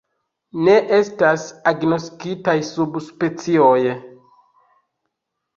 [0.67, 1.43] Ne estas
[1.73, 3.77] agnoskitaj subspecioj.